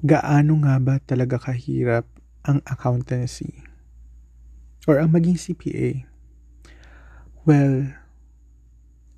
gaano 0.00 0.64
nga 0.64 0.80
ba 0.80 0.96
talaga 1.04 1.36
kahirap 1.36 2.08
ang 2.44 2.64
accountancy? 2.64 3.64
Or 4.88 4.96
ang 4.96 5.12
maging 5.12 5.36
CPA? 5.36 6.08
Well, 7.44 7.92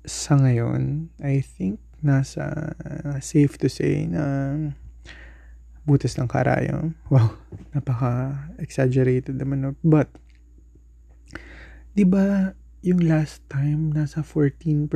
sa 0.03 0.35
ngayon, 0.35 1.15
I 1.23 1.39
think 1.39 1.79
nasa 2.03 2.75
uh, 2.83 3.15
safe 3.23 3.55
to 3.63 3.71
say 3.71 4.03
na 4.11 4.51
butas 5.87 6.19
ng 6.19 6.27
karayo. 6.27 6.91
Wow, 7.11 7.39
napaka-exaggerated 7.71 9.39
naman. 9.39 9.79
But, 9.79 10.11
di 11.95 12.03
ba 12.03 12.57
yung 12.83 12.99
last 13.07 13.39
time 13.47 13.95
nasa 13.95 14.19
14% 14.19 14.91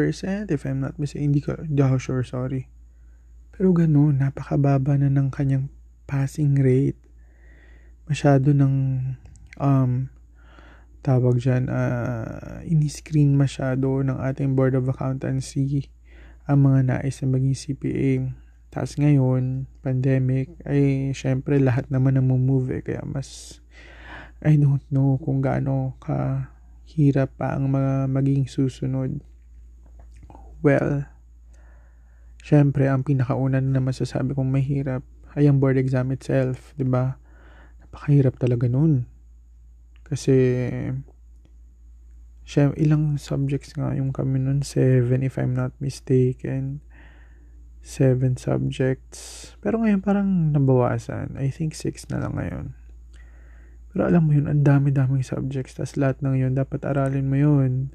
if 0.51 0.67
I'm 0.67 0.83
not 0.83 0.99
mistaken, 0.99 1.31
hindi 1.31 1.39
ko, 1.39 1.55
hindi 1.55 1.79
ako 1.79 1.97
sure, 1.99 2.23
sorry. 2.27 2.67
Pero 3.55 3.71
ganun, 3.71 4.19
napakababa 4.19 4.99
na 4.99 5.07
ng 5.07 5.31
kanyang 5.31 5.71
passing 6.07 6.55
rate. 6.55 6.97
Masyado 8.07 8.55
ng 8.55 8.75
um, 9.59 10.07
tawag 11.03 11.43
dyan, 11.43 11.67
uh, 11.67 12.63
ini-screen 12.63 13.35
masyado 13.35 13.99
ng 14.01 14.15
ating 14.15 14.55
Board 14.55 14.79
of 14.79 14.87
Accountancy 14.87 15.91
ang 16.47 16.63
mga 16.63 16.79
nais 16.87 17.19
na 17.19 17.27
maging 17.27 17.55
CPA. 17.59 18.11
Tapos 18.71 18.95
ngayon, 18.95 19.67
pandemic, 19.83 20.55
ay 20.63 21.11
syempre 21.11 21.59
lahat 21.59 21.91
naman 21.91 22.15
na 22.15 22.23
move 22.23 22.71
eh. 22.71 22.81
Kaya 22.83 23.03
mas, 23.03 23.59
I 24.39 24.55
don't 24.55 24.83
know 24.87 25.19
kung 25.19 25.43
gaano 25.43 25.99
ka 25.99 26.51
hirap 26.87 27.35
pa 27.35 27.59
ang 27.59 27.67
mga 27.67 28.07
maging 28.07 28.47
susunod. 28.47 29.19
Well, 30.63 31.03
syempre 32.39 32.87
ang 32.87 33.03
pinakauna 33.03 33.59
na 33.59 33.83
masasabi 33.83 34.31
kong 34.31 34.47
mahirap 34.47 35.03
ay 35.37 35.45
ang 35.45 35.61
board 35.61 35.77
exam 35.77 36.09
itself, 36.09 36.73
'di 36.73 36.89
ba? 36.89 37.21
Napakahirap 37.85 38.41
talaga 38.41 38.65
noon. 38.65 39.05
Kasi 40.01 40.33
Siyem, 42.47 42.71
ilang 42.79 43.19
subjects 43.19 43.75
nga 43.75 43.91
yung 43.91 44.15
kami 44.15 44.39
nun? 44.39 44.63
Seven, 44.63 45.19
if 45.19 45.35
I'm 45.35 45.51
not 45.51 45.75
mistaken. 45.83 46.79
Seven 47.83 48.39
subjects. 48.39 49.51
Pero 49.59 49.83
ngayon 49.83 49.99
parang 49.99 50.55
nabawasan. 50.55 51.35
I 51.35 51.51
think 51.51 51.75
six 51.75 52.07
na 52.07 52.23
lang 52.23 52.39
ngayon. 52.39 52.71
Pero 53.91 54.07
alam 54.07 54.23
mo 54.23 54.31
yun, 54.31 54.47
ang 54.47 54.63
dami-daming 54.63 55.27
subjects. 55.27 55.75
Tapos 55.75 55.99
lahat 55.99 56.23
ng 56.23 56.39
yun, 56.39 56.55
dapat 56.55 56.87
aralin 56.87 57.27
mo 57.27 57.35
yun. 57.35 57.91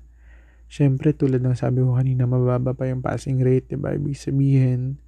Siyempre, 0.68 1.16
tulad 1.16 1.40
ng 1.40 1.56
sabi 1.56 1.80
ko 1.80 1.96
kanina, 1.96 2.28
mababa 2.28 2.76
pa 2.76 2.84
yung 2.92 3.00
passing 3.00 3.40
rate, 3.40 3.72
diba? 3.72 3.96
Ibig 3.96 4.20
sabihin, 4.20 5.00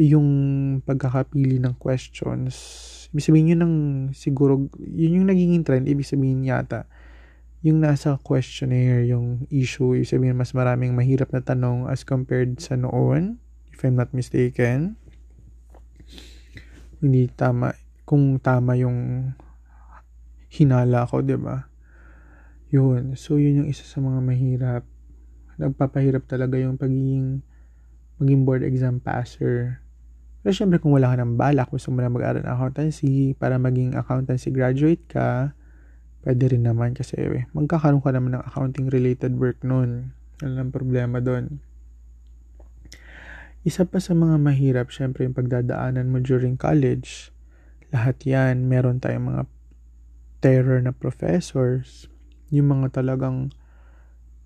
yung 0.00 0.28
pagkakapili 0.80 1.60
ng 1.60 1.76
questions, 1.76 2.56
ibig 3.12 3.26
sabihin 3.26 3.52
yun 3.52 3.60
ng 3.60 3.76
siguro, 4.16 4.70
yun 4.80 5.20
yung 5.20 5.28
naging 5.28 5.60
trend, 5.60 5.84
ibig 5.84 6.08
sabihin 6.08 6.46
yata, 6.46 6.88
yung 7.60 7.84
nasa 7.84 8.16
questionnaire, 8.24 9.04
yung 9.04 9.44
issue, 9.52 9.92
yung 9.92 10.08
sabihin 10.08 10.40
mas 10.40 10.56
maraming 10.56 10.96
mahirap 10.96 11.28
na 11.28 11.44
tanong 11.44 11.84
as 11.92 12.08
compared 12.08 12.56
sa 12.56 12.80
noon, 12.80 13.36
if 13.68 13.84
I'm 13.84 14.00
not 14.00 14.16
mistaken. 14.16 14.96
Hindi 17.04 17.28
tama, 17.36 17.76
kung 18.08 18.40
tama 18.40 18.80
yung 18.80 19.32
hinala 20.48 21.04
ko, 21.04 21.20
di 21.20 21.36
ba? 21.36 21.68
Yun. 22.72 23.18
So, 23.20 23.36
yun 23.36 23.64
yung 23.64 23.68
isa 23.68 23.84
sa 23.84 24.00
mga 24.00 24.20
mahirap. 24.24 24.84
Nagpapahirap 25.60 26.24
talaga 26.24 26.56
yung 26.56 26.80
pagiging 26.80 27.44
maging 28.20 28.44
board 28.44 28.62
exam 28.64 29.00
passer. 29.00 29.80
Pero 30.40 30.52
syempre 30.56 30.80
kung 30.80 30.96
wala 30.96 31.12
ka 31.12 31.20
ng 31.20 31.36
balak, 31.36 31.68
gusto 31.68 31.92
mo 31.92 32.00
na 32.00 32.08
mag-aral 32.08 32.40
ng 32.40 32.52
accountancy 32.52 33.36
para 33.36 33.60
maging 33.60 33.92
accountancy 33.96 34.48
graduate 34.48 35.04
ka, 35.08 35.52
Pwede 36.20 36.52
rin 36.52 36.68
naman 36.68 36.92
kasi 36.92 37.16
eh, 37.16 37.48
magkakaroon 37.56 38.04
ka 38.04 38.12
naman 38.12 38.36
ng 38.36 38.44
accounting 38.44 38.92
related 38.92 39.40
work 39.40 39.64
noon. 39.64 40.12
Ano 40.44 40.52
lang 40.52 40.68
problema 40.68 41.16
doon. 41.16 41.64
Isa 43.64 43.88
pa 43.88 44.00
sa 44.04 44.12
mga 44.12 44.36
mahirap, 44.36 44.92
syempre 44.92 45.24
yung 45.24 45.36
pagdadaanan 45.36 46.12
mo 46.12 46.20
during 46.20 46.60
college. 46.60 47.32
Lahat 47.88 48.20
yan, 48.24 48.68
meron 48.68 49.00
tayong 49.00 49.32
mga 49.32 49.42
terror 50.44 50.80
na 50.84 50.92
professors. 50.92 52.12
Yung 52.52 52.68
mga 52.68 53.00
talagang 53.00 53.52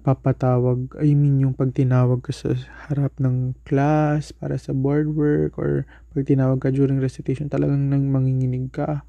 papatawag, 0.04 0.92
I 1.00 1.16
mean 1.16 1.41
yung 1.41 1.56
pag 1.56 1.72
tinawag 1.72 2.20
ka 2.20 2.31
sa 2.37 2.53
harap 2.87 3.16
ng 3.16 3.56
class 3.65 4.37
para 4.37 4.60
sa 4.60 4.76
board 4.76 5.16
work 5.16 5.56
or 5.56 5.88
pag 6.12 6.28
tinawag 6.28 6.60
ka 6.60 6.69
during 6.69 7.00
recitation 7.00 7.48
talagang 7.48 7.88
nang 7.88 8.12
manginginig 8.12 8.69
ka 8.69 9.09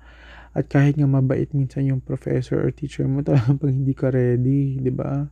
at 0.55 0.71
kahit 0.71 0.95
nga 0.95 1.03
mabait 1.03 1.51
minsan 1.51 1.83
yung 1.83 1.99
professor 1.99 2.63
or 2.63 2.71
teacher 2.71 3.03
mo, 3.03 3.19
talagang 3.27 3.59
pag 3.59 3.75
hindi 3.75 3.91
ka 3.91 4.07
ready, 4.07 4.79
di 4.79 4.89
ba? 4.89 5.27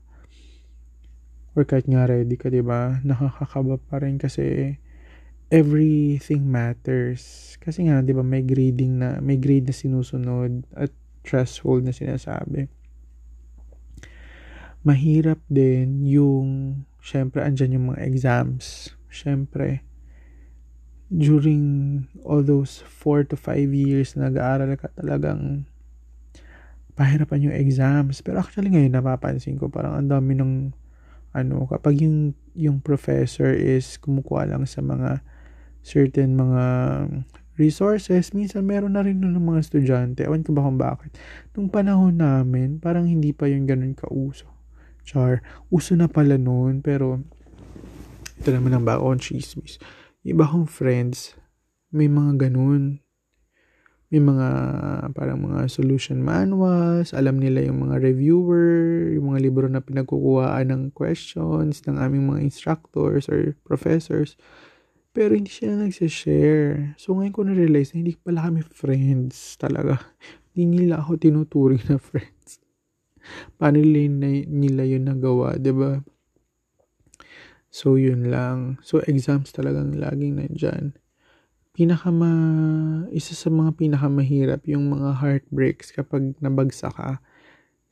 Or 1.55 1.63
kahit 1.63 1.87
nga 1.87 2.03
ready 2.03 2.35
ka, 2.35 2.51
di 2.51 2.59
ba? 2.59 2.99
Nakakakaba 3.07 3.79
pa 3.79 4.03
rin 4.03 4.19
kasi 4.19 4.75
everything 5.47 6.43
matters. 6.43 7.55
Kasi 7.63 7.87
nga, 7.87 8.03
di 8.03 8.11
ba, 8.11 8.19
may 8.19 8.43
grading 8.43 8.99
na, 8.99 9.23
may 9.23 9.39
grade 9.39 9.71
na 9.71 9.75
sinusunod 9.75 10.67
at 10.75 10.91
threshold 11.23 11.87
na 11.87 11.95
sinasabi. 11.95 12.67
Mahirap 14.83 15.39
din 15.47 16.03
yung, 16.03 16.83
syempre, 16.99 17.39
andyan 17.39 17.79
yung 17.79 17.85
mga 17.95 18.03
exams. 18.03 18.91
Syempre, 19.07 19.87
during 21.13 22.03
all 22.25 22.41
those 22.41 22.81
4 22.87 23.23
to 23.29 23.37
5 23.37 23.69
years 23.71 24.17
na 24.17 24.27
nag-aaral 24.27 24.73
ka 24.75 24.89
talagang 24.97 25.69
pahirapan 26.97 27.49
yung 27.49 27.55
exams. 27.55 28.21
Pero 28.25 28.41
actually 28.41 28.73
ngayon 28.73 28.93
napapansin 28.97 29.57
ko 29.57 29.69
parang 29.69 29.97
ang 29.97 30.09
dami 30.09 30.33
ng 30.37 30.73
ano, 31.33 31.65
kapag 31.65 32.05
yung, 32.05 32.37
yung 32.53 32.77
professor 32.77 33.49
is 33.49 33.97
kumukuha 33.97 34.45
lang 34.53 34.69
sa 34.69 34.85
mga 34.85 35.25
certain 35.81 36.37
mga 36.37 36.63
resources, 37.57 38.33
minsan 38.37 38.65
meron 38.65 38.93
na 38.93 39.01
rin 39.01 39.17
ng 39.17 39.41
mga 39.41 39.59
estudyante. 39.61 40.21
Ewan 40.25 40.45
ko 40.45 40.53
ba 40.53 40.65
kung 40.65 40.77
bakit. 40.77 41.13
Nung 41.57 41.69
panahon 41.73 42.21
namin, 42.21 42.77
parang 42.77 43.09
hindi 43.09 43.33
pa 43.33 43.49
yung 43.49 43.65
ganun 43.65 43.97
kauso. 43.97 44.52
Char, 45.03 45.43
uso 45.67 45.93
na 45.95 46.07
pala 46.07 46.39
noon, 46.39 46.79
pero 46.79 47.19
ito 48.39 48.49
naman 48.51 48.75
ang 48.75 48.85
baon 48.87 49.19
chismis 49.19 49.79
iba 50.23 50.47
kong 50.47 50.71
friends, 50.71 51.35
may 51.91 52.07
mga 52.07 52.47
ganun. 52.49 53.03
May 54.07 54.21
mga 54.21 54.47
parang 55.17 55.41
mga 55.41 55.67
solution 55.67 56.21
manuals, 56.21 57.11
alam 57.17 57.41
nila 57.41 57.65
yung 57.65 57.89
mga 57.89 57.97
reviewer, 57.99 59.09
yung 59.17 59.33
mga 59.33 59.41
libro 59.41 59.65
na 59.67 59.81
pinagkukuhaan 59.81 60.69
ng 60.69 60.83
questions 60.93 61.81
ng 61.83 61.97
aming 61.97 62.29
mga 62.29 62.45
instructors 62.45 63.25
or 63.25 63.57
professors. 63.65 64.37
Pero 65.17 65.33
hindi 65.33 65.49
sila 65.49 65.81
nagsishare. 65.81 66.93
So 66.95 67.17
ngayon 67.17 67.33
ko 67.33 67.41
na-realize 67.41 67.93
na 67.93 68.05
hindi 68.05 68.13
pala 68.15 68.47
kami 68.47 68.61
friends 68.65 69.57
talaga. 69.59 69.99
Hindi 70.53 70.85
nila 70.85 71.01
ako 71.01 71.17
tinuturing 71.17 71.81
na 71.89 71.97
friends. 71.97 72.61
Paano 73.59 73.79
nila, 73.79 74.83
yun 74.83 75.07
nagawa, 75.07 75.55
ba 75.55 75.61
diba? 75.61 75.91
So, 77.73 77.97
yun 77.97 78.29
lang. 78.29 78.77
So, 78.85 79.01
exams 79.03 79.49
talagang 79.49 79.97
laging 79.97 80.37
nandyan. 80.37 80.93
Pinakama, 81.73 82.29
isa 83.09 83.33
sa 83.33 83.49
mga 83.49 83.73
pinakamahirap 83.81 84.61
yung 84.69 84.93
mga 84.93 85.17
heartbreaks 85.17 85.89
kapag 85.89 86.37
nabagsak 86.37 86.93
ka 86.93 87.17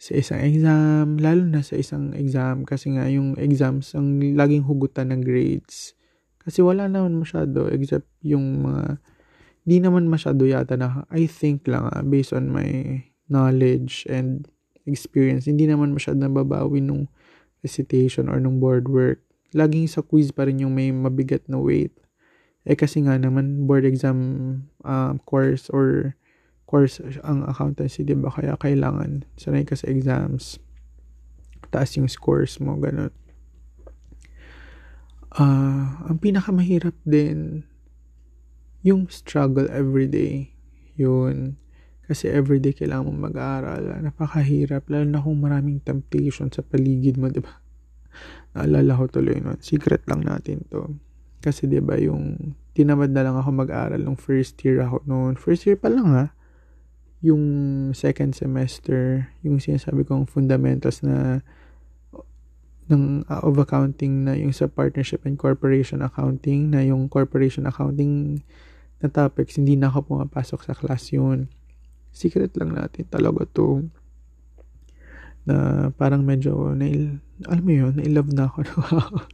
sa 0.01 0.11
isang 0.17 0.41
exam, 0.41 1.21
lalo 1.21 1.45
na 1.45 1.61
sa 1.61 1.77
isang 1.77 2.09
exam 2.17 2.65
kasi 2.65 2.97
nga 2.97 3.05
yung 3.05 3.37
exams 3.37 3.93
ang 3.93 4.17
laging 4.33 4.65
hugutan 4.65 5.13
ng 5.13 5.21
grades. 5.21 5.93
Kasi 6.41 6.65
wala 6.65 6.89
naman 6.89 7.21
masyado 7.21 7.69
except 7.69 8.09
yung 8.25 8.65
mga 8.65 8.97
di 9.61 9.77
naman 9.77 10.09
masyado 10.09 10.41
yata 10.49 10.73
na 10.73 11.05
I 11.13 11.29
think 11.29 11.69
lang 11.69 11.85
ah, 11.93 12.01
based 12.01 12.33
on 12.33 12.49
my 12.49 13.01
knowledge 13.29 14.09
and 14.09 14.49
experience, 14.91 15.47
hindi 15.47 15.65
naman 15.65 15.95
masyado 15.95 16.19
nababawi 16.19 16.83
nung 16.83 17.07
recitation 17.63 18.27
or 18.27 18.37
nung 18.37 18.59
board 18.59 18.91
work 18.91 19.23
laging 19.51 19.87
sa 19.87 20.03
quiz 20.03 20.31
pa 20.31 20.47
rin 20.47 20.63
yung 20.63 20.73
may 20.75 20.91
mabigat 20.91 21.43
na 21.51 21.59
weight. 21.59 21.91
Eh 22.63 22.77
kasi 22.77 23.03
nga 23.03 23.17
naman 23.19 23.67
board 23.67 23.83
exam 23.83 24.17
uh, 24.85 25.17
course 25.27 25.67
or 25.73 26.15
course 26.69 27.03
ang 27.27 27.43
accountancy, 27.43 28.07
'di 28.07 28.15
ba? 28.15 28.31
Kaya 28.31 28.55
kailangan 28.55 29.27
sanay 29.35 29.67
ka 29.67 29.75
sa 29.75 29.91
exams. 29.91 30.61
Taas 31.71 31.95
yung 31.95 32.07
scores 32.07 32.59
mo, 32.59 32.75
ganun. 32.79 33.11
Uh, 35.31 36.11
ang 36.11 36.19
pinakamahirap 36.19 36.95
din 37.07 37.63
yung 38.83 39.07
struggle 39.07 39.71
everyday. 39.71 40.51
Yun. 40.99 41.55
Kasi 42.11 42.27
everyday 42.27 42.75
kailangan 42.75 43.07
mo 43.07 43.31
mag-aaral. 43.31 44.03
Napakahirap. 44.03 44.83
Lalo 44.91 45.07
na 45.07 45.23
kung 45.23 45.39
maraming 45.39 45.79
temptation 45.79 46.51
sa 46.51 46.59
paligid 46.59 47.15
mo, 47.15 47.31
di 47.31 47.39
ba? 47.39 47.55
Naalala 48.59 48.99
ko 48.99 49.07
tuloy 49.07 49.39
nun. 49.39 49.63
Secret 49.63 50.03
lang 50.11 50.27
natin 50.27 50.67
to. 50.67 50.91
Kasi 51.39 51.71
'di 51.71 51.79
ba 51.79 51.95
yung 51.95 52.51
tinamad 52.75 53.15
na 53.15 53.23
lang 53.23 53.39
ako 53.39 53.49
mag-aral 53.55 54.03
nung 54.03 54.19
first 54.19 54.59
year 54.67 54.83
ako 54.83 55.07
noon. 55.07 55.39
First 55.39 55.63
year 55.63 55.79
pa 55.79 55.87
lang 55.87 56.11
ha. 56.11 56.35
Yung 57.23 57.43
second 57.95 58.35
semester, 58.35 59.31
yung 59.39 59.63
sinasabi 59.63 60.03
kong 60.03 60.27
fundamentals 60.27 60.99
na 61.07 61.39
ng 62.91 63.23
uh, 63.31 63.39
of 63.47 63.55
accounting 63.55 64.27
na 64.27 64.35
yung 64.35 64.51
sa 64.51 64.67
partnership 64.67 65.23
and 65.23 65.39
corporation 65.39 66.03
accounting 66.03 66.75
na 66.75 66.83
yung 66.83 67.07
corporation 67.07 67.63
accounting 67.63 68.43
na 68.99 69.07
topics 69.07 69.55
hindi 69.55 69.79
na 69.79 69.87
ako 69.87 70.11
pumapasok 70.11 70.59
sa 70.67 70.75
class 70.75 71.15
yun 71.15 71.47
secret 72.11 72.53
lang 72.59 72.75
natin 72.75 73.07
talaga 73.07 73.47
to. 73.49 73.87
Na 75.47 75.89
parang 75.97 76.21
medyo 76.21 76.75
na 76.77 76.85
alam 77.49 77.63
mo 77.65 77.73
yun 77.73 77.97
na 77.97 78.05
love 78.05 78.29
na 78.29 78.45
ako 78.45 78.61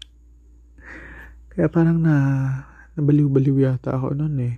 kaya 1.52 1.68
parang 1.68 2.00
na 2.00 2.16
nabaliw-baliw 2.96 3.68
yata 3.68 3.98
ako 3.98 4.16
noon 4.16 4.40
eh. 4.40 4.56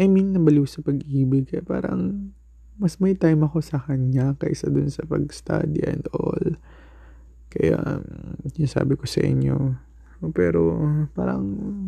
I 0.00 0.08
mean 0.08 0.32
nabaliw 0.32 0.64
sa 0.64 0.80
pag-ibig 0.80 1.52
kaya 1.52 1.60
parang 1.60 2.32
mas 2.78 2.96
may 3.02 3.18
time 3.18 3.44
ako 3.44 3.60
sa 3.60 3.82
kanya 3.82 4.38
kaysa 4.38 4.70
dun 4.70 4.88
sa 4.88 5.02
pag-study 5.04 5.82
and 5.82 6.06
all. 6.14 6.54
Kaya, 7.50 7.98
yung 8.54 8.70
sabi 8.70 8.94
ko 8.94 9.08
sa 9.08 9.26
inyo, 9.26 9.74
pero 10.30 10.78
parang 11.14 11.42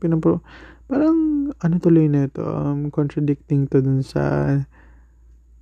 pinapro 0.00 0.40
parang 0.88 1.48
ano 1.60 1.74
tuloy 1.76 2.08
nito 2.08 2.40
um, 2.40 2.88
contradicting 2.88 3.68
to 3.68 3.84
dun 3.84 4.00
sa 4.00 4.56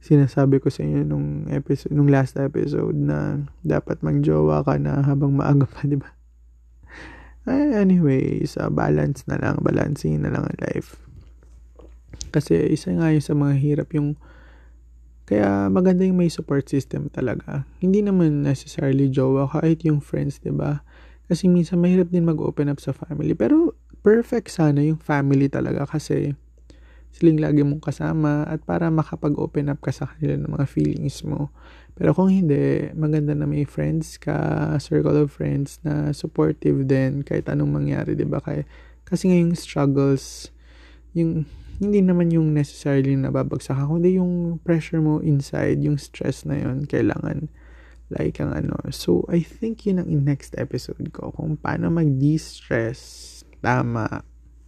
sinasabi 0.02 0.58
ko 0.58 0.68
sa 0.68 0.82
inyo 0.82 1.06
nung 1.06 1.46
episode 1.48 1.94
nung 1.94 2.10
last 2.10 2.34
episode 2.36 2.98
na 2.98 3.46
dapat 3.62 4.02
magjowa 4.02 4.66
ka 4.66 4.74
na 4.76 5.06
habang 5.06 5.32
maaga 5.38 5.64
pa 5.64 5.86
di 5.90 5.96
ba 5.96 6.10
anyways 7.46 8.58
uh, 8.58 8.70
balance 8.70 9.22
na 9.30 9.38
lang 9.38 9.62
balancing 9.62 10.18
na 10.18 10.34
lang 10.34 10.42
ang 10.42 10.58
life 10.66 10.98
kasi 12.34 12.58
isa 12.68 12.90
nga 12.92 13.14
yung 13.14 13.24
sa 13.24 13.38
mga 13.38 13.54
hirap 13.62 13.88
yung 13.94 14.18
kaya 15.22 15.70
maganda 15.70 16.02
yung 16.02 16.18
may 16.18 16.28
support 16.28 16.66
system 16.66 17.06
talaga. 17.08 17.62
Hindi 17.78 18.02
naman 18.02 18.42
necessarily 18.42 19.06
jowa, 19.06 19.46
kahit 19.48 19.86
yung 19.86 20.02
friends, 20.02 20.42
ba 20.42 20.44
diba? 20.44 20.72
Kasi 21.30 21.46
minsan 21.48 21.80
mahirap 21.80 22.10
din 22.10 22.26
mag-open 22.26 22.68
up 22.68 22.82
sa 22.82 22.92
family. 22.92 23.32
Pero 23.32 23.72
perfect 24.02 24.50
sana 24.50 24.82
yung 24.82 24.98
family 24.98 25.46
talaga 25.46 25.86
kasi 25.86 26.34
siling 27.12 27.38
lagi 27.38 27.60
mong 27.60 27.84
kasama 27.84 28.48
at 28.48 28.64
para 28.64 28.88
makapag-open 28.88 29.68
up 29.68 29.80
ka 29.84 29.92
sa 29.92 30.08
kanila 30.08 30.40
ng 30.40 30.52
mga 30.56 30.66
feelings 30.66 31.20
mo. 31.22 31.52
Pero 31.92 32.16
kung 32.16 32.32
hindi, 32.32 32.88
maganda 32.96 33.36
na 33.36 33.44
may 33.44 33.68
friends 33.68 34.16
ka, 34.16 34.72
circle 34.80 35.28
of 35.28 35.28
friends 35.28 35.76
na 35.84 36.16
supportive 36.16 36.88
din 36.88 37.20
kahit 37.20 37.52
anong 37.52 37.68
mangyari, 37.68 38.16
'di 38.16 38.24
ba? 38.24 38.40
Kasi 39.04 39.28
ngayong 39.28 39.52
struggles, 39.52 40.48
yung 41.12 41.44
hindi 41.82 42.00
naman 42.00 42.32
yung 42.32 42.56
necessarily 42.56 43.12
nababagsak 43.12 43.76
ako, 43.76 44.00
kundi 44.00 44.16
yung 44.16 44.62
pressure 44.64 45.04
mo 45.04 45.20
inside, 45.20 45.84
yung 45.84 46.00
stress 46.00 46.48
na 46.48 46.56
yon 46.62 46.88
kailangan 46.88 47.52
like 48.12 48.38
ang 48.40 48.52
ano. 48.52 48.76
So, 48.92 49.24
I 49.32 49.40
think 49.40 49.88
yun 49.88 50.00
ang 50.00 50.12
next 50.22 50.54
episode 50.60 51.10
ko, 51.10 51.32
kung 51.32 51.56
paano 51.56 51.88
mag-de-stress. 51.88 53.00
Tama. 53.64 54.31